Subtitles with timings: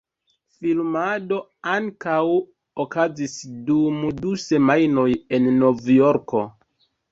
[0.61, 1.37] Filmado
[1.73, 2.15] ankaŭ
[2.85, 3.37] okazis
[3.69, 5.07] dum du semajnoj
[5.41, 6.45] en Novjorko.